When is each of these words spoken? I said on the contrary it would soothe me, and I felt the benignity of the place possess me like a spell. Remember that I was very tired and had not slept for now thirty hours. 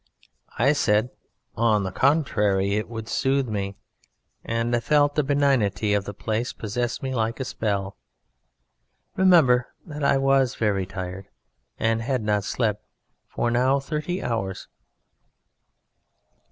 I 0.57 0.73
said 0.73 1.11
on 1.55 1.83
the 1.83 1.91
contrary 1.91 2.73
it 2.73 2.89
would 2.89 3.07
soothe 3.07 3.47
me, 3.47 3.75
and 4.43 4.75
I 4.75 4.79
felt 4.79 5.13
the 5.13 5.21
benignity 5.23 5.93
of 5.93 6.05
the 6.05 6.13
place 6.15 6.53
possess 6.53 7.03
me 7.03 7.13
like 7.13 7.39
a 7.39 7.45
spell. 7.45 7.97
Remember 9.15 9.67
that 9.85 10.03
I 10.03 10.17
was 10.17 10.55
very 10.55 10.87
tired 10.87 11.27
and 11.77 12.01
had 12.01 12.23
not 12.23 12.45
slept 12.45 12.83
for 13.27 13.51
now 13.51 13.79
thirty 13.79 14.23
hours. 14.23 14.67